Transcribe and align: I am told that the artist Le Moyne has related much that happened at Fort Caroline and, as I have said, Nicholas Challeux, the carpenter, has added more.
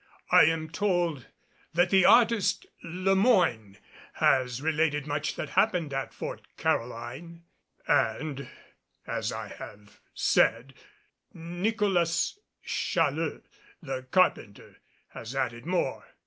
I 0.31 0.45
am 0.45 0.67
told 0.71 1.27
that 1.75 1.91
the 1.91 2.05
artist 2.05 2.65
Le 2.81 3.15
Moyne 3.15 3.77
has 4.13 4.59
related 4.59 5.05
much 5.05 5.35
that 5.35 5.49
happened 5.49 5.93
at 5.93 6.11
Fort 6.11 6.41
Caroline 6.57 7.43
and, 7.87 8.49
as 9.05 9.31
I 9.31 9.49
have 9.49 10.01
said, 10.15 10.73
Nicholas 11.35 12.39
Challeux, 12.65 13.43
the 13.83 14.07
carpenter, 14.09 14.77
has 15.09 15.35
added 15.35 15.67
more. 15.67 16.03